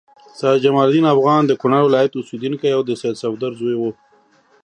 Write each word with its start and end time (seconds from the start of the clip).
سید 0.39 0.57
جمال 0.63 0.85
الدین 0.89 1.05
افغان 1.15 1.41
د 1.45 1.51
کونړ 1.61 1.81
ولایت 1.85 2.11
اوسیدونکی 2.15 2.69
او 2.75 2.81
د 2.85 2.91
سید 3.01 3.15
صفدر 3.23 3.51
زوی 3.59 3.75
و. 3.77 3.83